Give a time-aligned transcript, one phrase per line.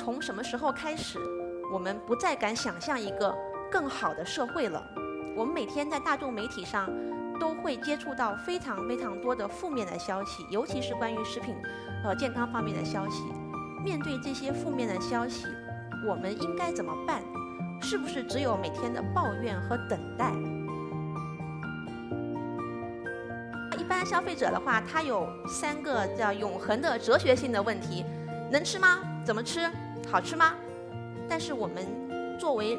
[0.00, 1.18] 从什么时候开始，
[1.70, 3.36] 我们不再敢想象一个
[3.70, 4.82] 更好的社会了？
[5.36, 6.90] 我们每天在大众媒体上
[7.38, 11.54] 都会接触到非常非常多的负面的消息，尤其是关于食品
[12.02, 13.24] 和健康方面的消息。
[13.84, 15.46] 面对这些负面的消息，
[16.08, 17.20] 我们应该怎么办？
[17.82, 20.32] 是不是只有每天的抱怨和等待？
[23.78, 28.02] 一般消费者的话，他有三个叫永恒的哲学性的问题：
[28.50, 28.98] 能吃吗？
[29.26, 29.70] 怎么吃？
[30.08, 30.54] 好吃吗？
[31.28, 31.86] 但是我们
[32.38, 32.78] 作为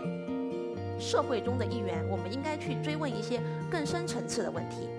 [0.99, 4.89] 社会中的一员，我们应该去追问一些更深层次的问题：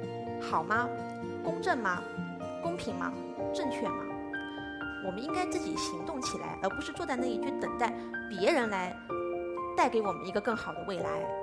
[0.40, 0.88] 好吗？
[1.44, 2.02] 公正吗？
[2.62, 3.12] 公平吗？
[3.52, 4.04] 正确吗？
[5.04, 7.92] 我们应该自己行动起来，而不是坐在那里去等待
[8.30, 8.96] 别人来
[9.76, 11.41] 带给我们一个更好的未来。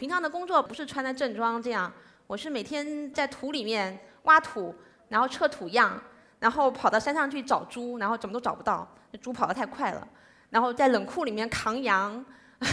[0.00, 1.92] 平常的工作不是穿的正装这样，
[2.26, 4.74] 我是每天在土里面挖土，
[5.10, 6.02] 然后测土样，
[6.38, 10.08] 然后跑到山上去找猪，然后怎么都找不到，那猪跑得太快了，
[10.48, 12.24] 然后在冷库里面扛羊，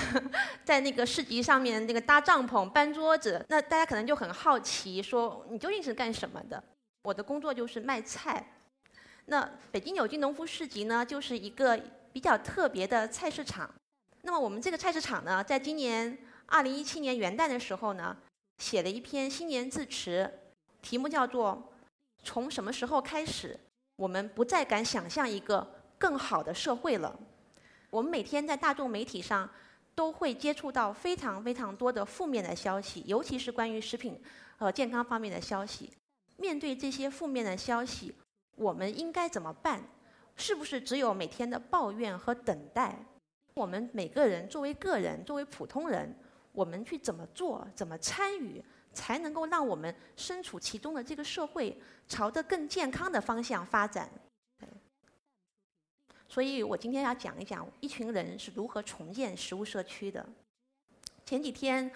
[0.63, 6.63] 在那个市集上面那个搭帐篷、搬桌子，那大家可能就很好奇，说你究竟是干什么的？
[7.01, 8.41] 我的工作就是卖菜。
[9.25, 11.77] 那北京有机农夫市集呢，就是一个
[12.13, 13.69] 比较特别的菜市场。
[14.21, 16.17] 那么我们这个菜市场呢，在今年。
[16.47, 18.15] 二零一七年元旦的时候呢，
[18.57, 20.31] 写了一篇新年致辞，
[20.81, 21.73] 题目叫做
[22.23, 23.59] “从什么时候开始，
[23.97, 27.19] 我们不再敢想象一个更好的社会了？”
[27.91, 29.49] 我们每天在大众媒体上
[29.93, 34.21] 都会接触到非常非常多的负面的消息，尤其是关于食品
[34.57, 35.91] 和健康方面的消息。
[36.37, 38.13] 面对这些负面的消息，
[38.55, 39.83] 我们应该怎么办？
[40.35, 42.97] 是不是只有每天的抱怨和等待？
[43.53, 46.15] 我们每个人作为个人，作为普通人。
[46.57, 48.59] 我们去怎么做，怎么参与，
[48.91, 54.09] 才能够让我们身处其中的这个社会朝着更健康的方向发展？
[56.27, 60.27] 所以我今天要讲一讲一群人是如何重建食物社区的。
[61.23, 61.91] 前几天，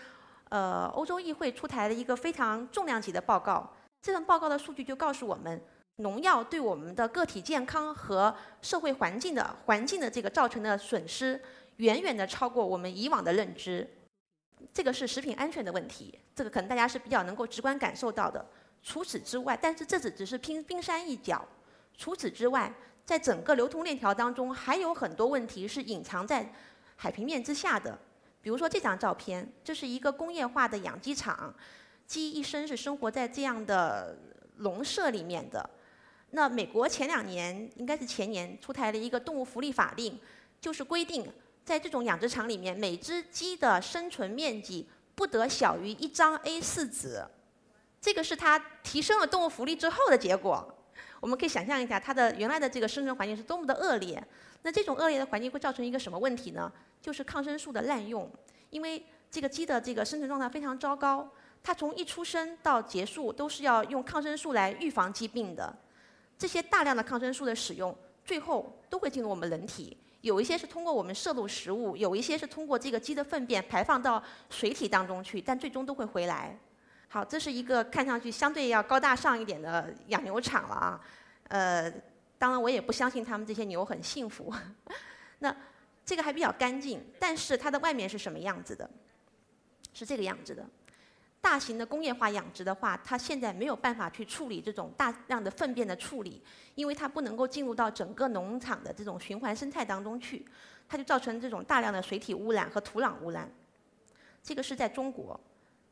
[0.50, 3.68] 呃，欧洲议会出台了一个非常重量级的报告，
[4.00, 5.60] 这份报告的数据就告诉我们，
[5.96, 11.42] 农药对我们的个体健康和社会环境的环境的这个造成的损失，
[11.78, 13.90] 远远的超过我们以往的认知。
[14.74, 18.46] 这个是食品安全的问题，这个可能大家是比较能够直观感受到的。
[18.84, 21.48] 除此之外，但是这只只是冰冰山一角。
[21.98, 22.74] 除此之外，
[23.06, 26.52] 在整个流通链条当中，还有很多问题是隐藏在
[26.96, 27.98] 海平面之下的。
[28.42, 31.54] 比如说这张照片，这是一个工业化的养鸡场，
[32.08, 34.18] 鸡一生是生活在这样的
[34.58, 35.70] 笼舍里面的。
[36.32, 40.20] 那美国前两年，应该是前年出台了一个动物福利法令，
[40.60, 41.32] 就是规定。
[41.64, 47.24] 在这种养殖场里面，每只鸡的生存面积不得小于一张 A4 纸，
[48.02, 50.68] 这个是它提升了动物福利之后的结果。
[51.20, 54.22] 我们可以想象一下，它的原来的这个生存环境是多么的恶劣。
[54.64, 56.72] 那这种恶劣的环境会造成一个什么问题呢？
[57.00, 58.30] 就是抗生素的滥用。
[58.72, 61.30] 因为这个鸡的这个生存状态非常糟糕，
[61.62, 65.72] 它从一出生到结束都是要用抗生素来预防疾病的。
[66.38, 67.96] 这些大量的抗生素的使用，
[68.26, 69.96] 最后都会进入我们人体。
[70.22, 76.58] 有一些是通过我们摄入食物，有一些是通过这个鸡的粪便排放到水体当中去，但最终都会回来。
[77.08, 81.02] 好，这是一个看上去相对要高大上一点的养牛场了啊。
[81.50, 81.92] 呃，
[82.38, 84.54] 当然我也不相信他们这些牛很幸福。
[85.40, 85.56] 那
[86.06, 88.90] 这个还比较干净，但是它的外面是什么样子的？
[89.94, 90.66] 是这个样子的。
[91.42, 96.42] 大型的工业化养殖的话，它现在没有办法去处理这种大量的粪便的处理，
[96.76, 100.46] 因为它不能够进入到整个农场的这种循环生态当中去，
[100.88, 103.52] 它就造成这种大量的水体污染和土壤污染。
[104.44, 105.40] 这个是在中国，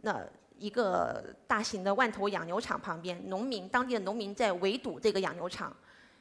[0.02, 0.24] 那
[0.58, 5.76] 一个大型的万头养牛场旁边，农民当地的农民在围堵这个养牛场，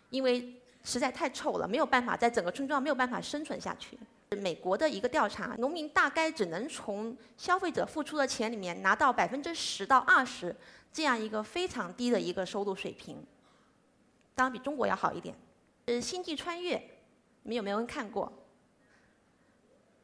[0.09, 3.99] 因为实在太臭了，没有办法在整个村庄没有办法生存下去。
[4.37, 10.55] 美国的一个调查，农民大概只能从消费者付出的钱里面拿到百分之十到二十，
[10.93, 13.25] 这样一个非常低的一个收入水平，
[14.35, 15.35] 当然比中国要好一点。
[15.87, 16.77] 呃，《星际穿越》，
[17.45, 18.31] 你们有没有人看过？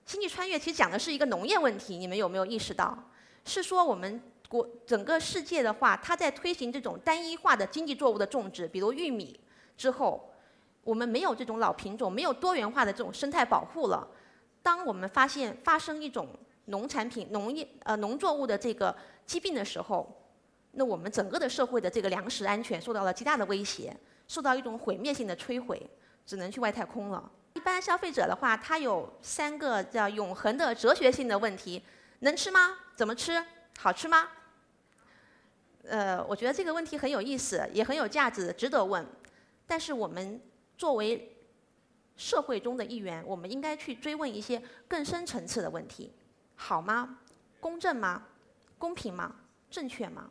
[0.10, 3.10] 《星际穿越》其实讲的是一个农业问题，你们有没有意识到？
[3.44, 9.38] 是说我们国整个世界的话，它在推行这种单一化的经济作物的种植，比如玉米
[9.76, 10.30] 之后。
[10.84, 14.06] 我们没有这种老品种，没有多元化的这种生态保护了。
[14.62, 16.28] 当我们发现发生一种
[16.66, 18.94] 农产品、农业呃农作物的这个
[19.26, 20.08] 疾病的时候，
[20.72, 23.96] 那我们整个的社会的这个粮食安全受到了极大的威胁，
[24.28, 25.84] 受到一种毁灭性的摧毁，
[26.24, 27.30] 只能去外太空了。
[27.54, 31.82] 一般消费者的话，他有三个叫永恒的哲学性的问题：
[32.20, 32.76] 能吃吗？
[32.96, 33.42] 怎么吃？
[33.78, 34.28] 好吃吗？
[35.86, 39.06] 呃，我觉得这个问题很有意思，也很有价值，值得问。
[39.66, 40.40] 但是我们
[40.76, 41.36] 作为
[42.16, 46.12] 社会中的一员，我们应该去追问一些更深层次的问题：
[46.54, 47.18] 好吗？
[47.60, 48.26] 公正吗？
[48.78, 49.34] 公平吗？
[49.70, 50.30] 正确吗？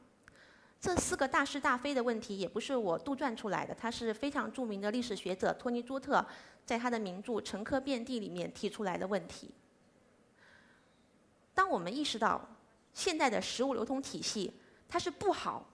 [0.79, 6.25] 这四个大是大非的问题，也不是我杜撰出来的，它是非常著名的历史学者托尼·朱特
[6.65, 9.49] 在他的名著《陈科遍地》里面提出来的问题。
[11.53, 12.45] 当我们意识到
[12.93, 14.53] 现在的食物流通体系
[14.89, 15.65] 它是不好、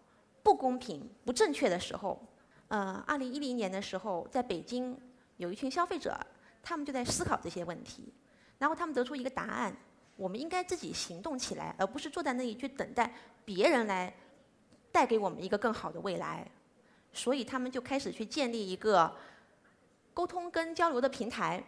[0.43, 2.21] 不公平、不正确的时候，
[2.69, 4.97] 呃，二零一零年的时候，在北京
[5.37, 6.19] 有一群消费者，
[6.63, 8.13] 他们就在思考这些问题，
[8.57, 9.75] 然后他们得出一个答案：
[10.15, 13.13] 我们应该自己行动起来，而不是坐在那里去等待
[13.43, 14.11] 别人来
[14.91, 16.49] 带给我们一个更好的未来。
[17.11, 19.13] 所以他们就开始去建立一个
[20.13, 21.63] 沟通跟交流的平台，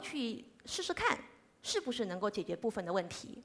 [0.00, 1.18] 去试试看。
[1.64, 3.40] 是不是能够解决部分的问题？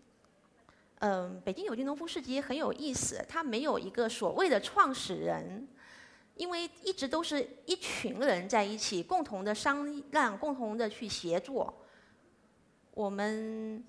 [1.02, 5.68] 嗯，北京有机农夫市集很有意思，它没有一个所谓的创始人，
[6.38, 11.74] 因为一直都是一群人在一起共同的商量、共同的去协作。
[12.92, 13.84] 我们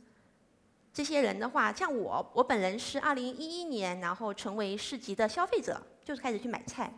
[0.92, 6.92] 这些人的话，像我，我本人是二零一一年然后成为市集的消费者，就是开始去买菜。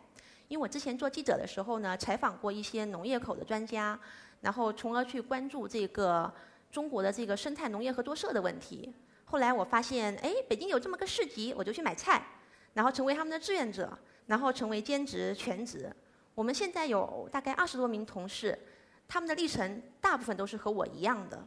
[0.47, 3.99] 因为我之前做记者的时候呢，采访过一些农业口的专家，
[4.41, 6.33] 然后从而去关注这个。
[6.71, 8.93] 中国的这个生态农业合作社的问题，
[9.25, 12.25] 后来我发现，哎，北京有这么个市集，我就去买菜，
[12.73, 13.91] 然后成为他们的志愿者，
[14.31, 15.93] 然后成为兼职、全职。
[16.33, 18.57] 我们现在有大概二十多名同事，
[19.05, 21.43] 他们的历程大部分都是和我一样的。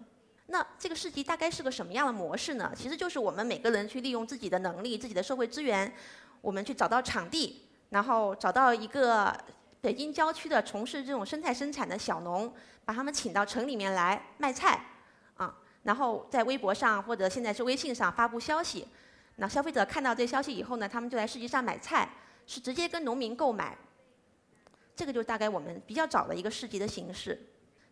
[0.48, 2.70] 那这个市集大概是个什么样的模式呢？
[2.76, 5.90] 其实就是我们每个人去利用自己的能力、自己的社会资源，
[6.42, 9.34] 我们去找到场地，然后找到一个
[9.80, 12.52] 北京郊区的从事这种生态生产的小农，
[12.84, 14.78] 把他们请到城里面来卖菜
[15.38, 15.56] 啊。
[15.84, 18.86] 然后在微博上或者现在是微信上发布消息，
[19.36, 22.06] 那消费者看到这消息以后呢，他们就来市集上买菜，
[22.46, 23.76] 是直接跟农民购买。
[24.96, 27.40] 这个就大概我们比较早的一个市集的形式。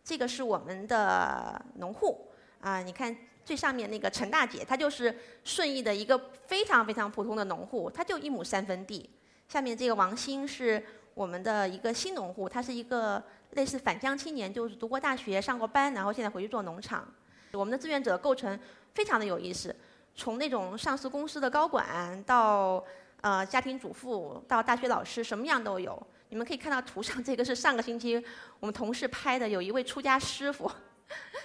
[0.04, 2.28] 这个是我们的农户
[2.60, 9.08] 啊，你看最上面那个陈大姐，她就是顺义的一个非常非常普通的农户，她就一亩三分地。
[9.48, 10.84] 下面这个王鑫是
[11.14, 17.06] 我们的一个新农户，他是一个类似返乡青年，就是读过大学、上过班，然后现在回去做农场。
[17.52, 18.58] 我们的志愿者构成
[18.94, 19.74] 非常的有意思，
[20.14, 22.82] 从那种上市公司的高管到
[23.22, 26.00] 呃家庭主妇到大学老师，什么样都有。
[26.28, 28.22] 你们可以看到图上这个是上个星期
[28.60, 30.70] 我们同事拍的，有一位出家师傅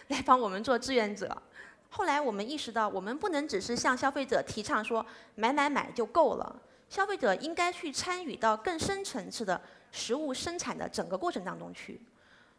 [0.07, 1.41] 来帮我们做志愿者。
[1.89, 9.59] 后来我们意识到，我们不能只是向消费者提倡说买买买就够了，消费者应该去参与到更深层次的
[9.91, 12.01] 食物生产的整个过程当中去。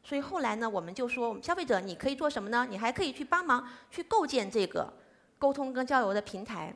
[0.03, 2.67] 所以后来呢，我们就说，我们消费者你可以做什么呢？
[2.69, 4.91] 你还可以去帮忙去构建这个
[5.39, 6.75] 沟通跟交流的平台。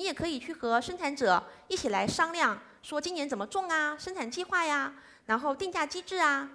[0.00, 4.94] 你也可以去和生产者一起来商量，说今年怎么种啊，生产计划呀，
[5.26, 6.48] 然后定价机制啊，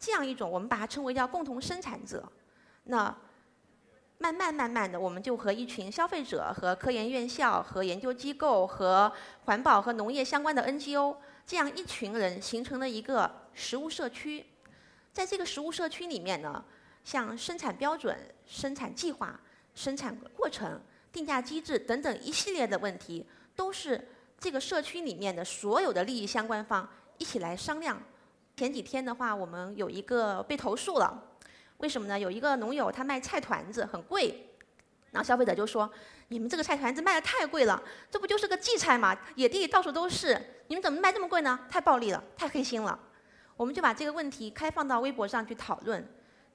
[0.00, 2.26] 这样一种我们把它称为叫共同生产者。
[2.84, 3.14] 那
[4.16, 9.12] 慢慢慢慢的，我们就和一群消费者、和科研院校、和研究机构、和
[9.44, 14.46] 环保和农业相关的 NGO 这样一群人形成了一个食物社区。
[15.12, 16.64] 在这个食物社区里面呢，
[17.04, 19.38] 像生产标准、生产计划、
[19.74, 20.80] 生产过程、
[21.16, 23.98] 定价机制等等一系列的问题，都是
[24.38, 27.98] 这个社区里面的所有的利益相关方一起来商量。
[28.54, 31.18] 前几天的话，我们有一个被投诉了，
[31.78, 32.20] 为什么呢？
[32.20, 34.46] 有一个农友他卖菜团子很贵，
[35.10, 35.90] 然后消费者就说
[36.28, 39.18] ：“你们这个菜团子卖的太贵了，这不就是个荠菜吗？
[39.36, 41.58] 野地里到处都是，你们怎么卖这么贵呢？
[41.70, 43.00] 太暴利了，太黑心了。”
[43.56, 46.06] 我们就把这个问题开放到微博上去讨论，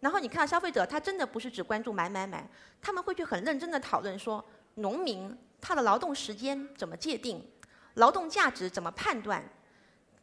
[0.01, 2.46] 然后你看到消费者他真的不是只关注买买买，
[2.81, 4.43] 他们会去很认真的讨论说，
[4.75, 7.48] 农民他的劳动时间怎么界定，
[7.93, 9.48] 劳动价值怎么判断，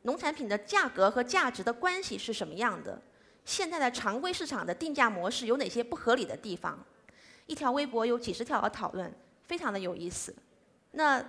[0.03, 3.01] 农产品的价格和价值的关系是什么样的，
[3.45, 6.77] 现在的常规市场的定价模式有哪些不合理的地方，
[7.47, 10.35] 一条微博有几十条的讨论，非常的有意思。
[10.91, 11.25] 那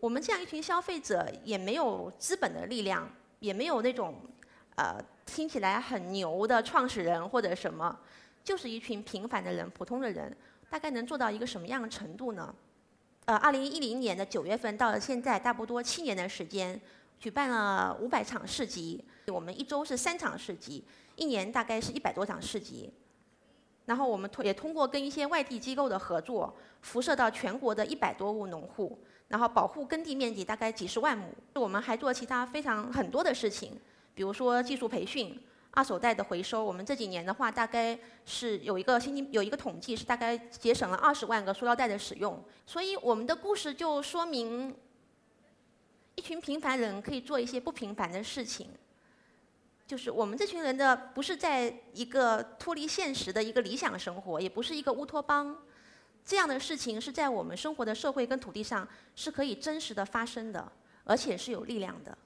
[0.00, 4.20] 我们这样一群消费者也没有资本的力量，也没有那种。
[4.74, 7.98] 呃，听起来很牛的创始人或者什么，
[8.42, 10.34] 就是一群平凡的人、普通的人，
[10.70, 12.54] 大概能做到一个什么样的程度呢？
[13.26, 16.80] 呃，二零一零年的九月份到现在，差不多七年的时间，
[17.20, 20.82] 举办了五百场市集，我们一周是三场市集，
[21.16, 22.92] 一年大概是一百多场市集。
[23.84, 28.98] 然后我们也通过跟一些外地机构的合作，辐射到全国的一百多户农户，
[29.28, 31.26] 然后保护耕地面积大概几十万亩。
[31.54, 33.78] 我们还做其他非常很多的事情。
[34.14, 35.40] 比如说技术培训，
[35.70, 42.42] 二手袋的回收，我们这几年的话，大概是有一个新有一个统计，是大概节省了二十万个塑料袋的使用。
[42.66, 44.74] 所以我们的故事就说明，
[46.14, 48.68] 一群平凡人可以做一些不平凡的事情。
[49.86, 55.54] 就是我们这群人的不是在一个脱离现实的一个理想生活，也不是一个乌托邦，
[56.24, 60.70] 这样的事情是在我们生活的社会跟土地上是可以真实的发生的，
[61.04, 62.16] 而且是有力量的。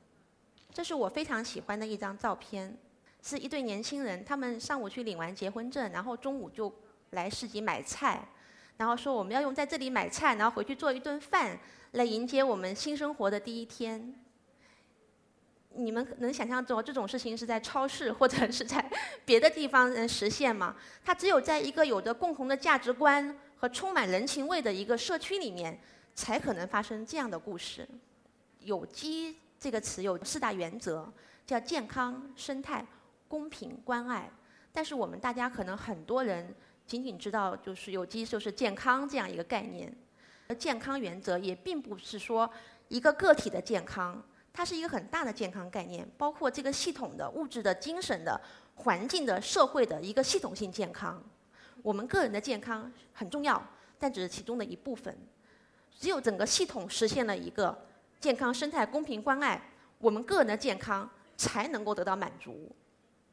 [0.77, 2.77] 这是我非常喜欢的一张照片，
[3.23, 6.71] 是一对年轻人，他们上午去领完结婚证，然后中午就
[7.13, 8.29] 来市集买菜，
[8.77, 11.59] 然后说我们要用在这里买菜，然后回去做一顿饭，
[11.93, 14.15] 来迎接我们新生活的第一天。
[15.71, 18.87] 你们能想象做这种事情是在超市或者是在
[19.25, 20.77] 别的地方能实现吗？
[21.03, 25.81] 它只有在一个有着共同的价值观和充满人情味的一个社区里面，
[26.15, 27.89] 才可能发生这样的故事。
[28.61, 31.11] 有机这个词有四大原则，
[31.47, 32.87] 叫健康、生态、
[33.29, 34.31] 公平、关爱。
[34.73, 36.55] 但是我们大家可能很多人
[36.87, 39.95] 仅仅知道就是有机就是健康这样一个概念，
[40.59, 42.49] 健康原则也并不是说
[42.89, 44.23] 一个个体的健康。
[44.53, 48.41] 它是一个很大的健康概念，包括这个系统的物质的、精神的、
[48.75, 51.23] 环境的、社会的一个系统性健康。
[51.83, 53.63] 我们个人的健康很重要，
[53.99, 55.15] 但只是其中的一部分。
[55.99, 57.77] 只有整个系统实现了一个
[58.27, 59.63] 健康、生态、公平、关爱，
[59.99, 62.69] 我们个人的健康才能够得到满足。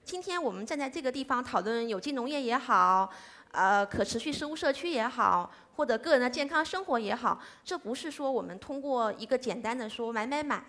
[0.04, 3.10] 今天我们站在这个地方讨论有机农业也好，
[3.54, 10.64] 呃，可持续食物社区也好，或者个人的健康生活也好，这不是说我们通过一个简单的说买买买。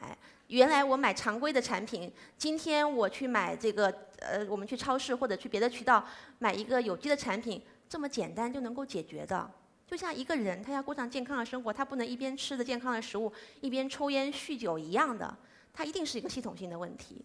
[0.46, 6.02] 原来我买常规的产品，今天我去买这个，呃，我们去超市或者去别的渠道
[6.38, 9.50] 买一个有机的产品，这么简单就能够解决的。
[9.86, 15.36] 就像一个人他要过上健康的生活，他不能一边吃着健康的食物，一边抽烟酗酒一样的，
[15.72, 17.24] 它一定是一个系统性的问题。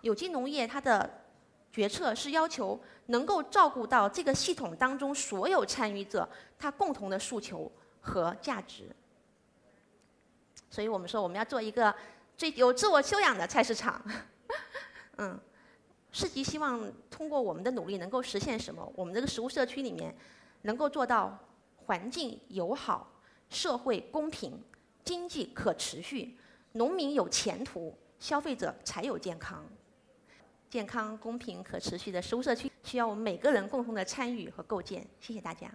[0.00, 1.22] 有机农业它的
[1.72, 8.84] 决策是要求能够照顾到这个系统当中所有参与者他共同的诉求和价值。
[10.70, 11.94] 所以我们说我们要做一个。
[12.36, 14.00] 最有自我修养的菜市场，
[15.18, 15.36] 嗯，
[16.12, 18.92] 市集希望通过我们的努力能够实现什么？
[18.94, 20.14] 我们这个食物社区里面
[20.62, 21.36] 能够做到
[21.88, 23.10] 环境友好、
[23.48, 24.62] 社会公平、
[25.02, 26.36] 经济可持续、
[26.72, 29.64] 农民有前途、消费者才有健康。
[30.68, 35.02] 健康、公平、可持续的食物社区需要我们每个人共同的参与和构建。
[35.18, 35.72] 谢谢大家。